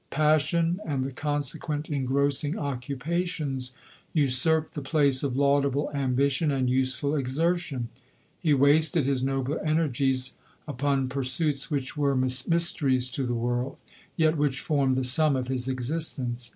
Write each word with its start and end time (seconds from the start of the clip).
Pas 0.09 0.41
sion, 0.41 0.79
and 0.83 1.03
the 1.03 1.11
consequent 1.11 1.87
engrossing 1.87 2.57
occupations, 2.57 3.71
usurped 4.13 4.73
the 4.73 4.81
place 4.81 5.21
of 5.21 5.35
laudable 5.37 5.91
ambition 5.93 6.49
and 6.49 6.71
use 6.71 6.95
ful 6.95 7.13
exertion. 7.15 7.87
He 8.39 8.55
wasted 8.55 9.05
his 9.05 9.21
nobler 9.23 9.63
energies 9.63 10.33
90 10.65 10.65
LODORl". 10.65 10.73
upon 10.73 11.09
pursuits 11.09 11.69
which 11.69 11.95
were 11.95 12.15
mysteries 12.15 13.09
to 13.09 13.27
the 13.27 13.35
world, 13.35 13.77
yet 14.17 14.37
which 14.37 14.59
formed 14.59 14.95
the 14.97 15.03
sum 15.03 15.35
of 15.35 15.49
his 15.49 15.67
exist 15.67 16.17
ence. 16.17 16.49